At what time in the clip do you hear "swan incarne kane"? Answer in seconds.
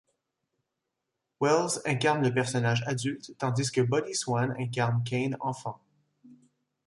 4.15-5.37